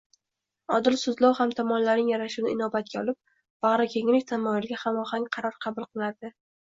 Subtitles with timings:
[0.77, 3.19] Odil sudlov ham tomonlarning yarashuvini inobatga olib,
[3.67, 6.33] bag`rikenglik tamoyiliga hamohang qaror qabul qiladi